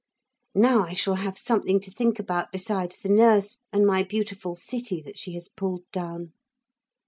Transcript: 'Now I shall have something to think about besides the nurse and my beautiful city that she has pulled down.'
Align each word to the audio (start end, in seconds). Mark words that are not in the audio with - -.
'Now 0.55 0.81
I 0.81 0.95
shall 0.95 1.13
have 1.13 1.37
something 1.37 1.79
to 1.81 1.91
think 1.91 2.17
about 2.17 2.51
besides 2.51 2.97
the 2.97 3.07
nurse 3.07 3.59
and 3.71 3.85
my 3.85 4.01
beautiful 4.01 4.55
city 4.55 4.99
that 5.03 5.19
she 5.19 5.35
has 5.35 5.47
pulled 5.47 5.83
down.' 5.91 6.33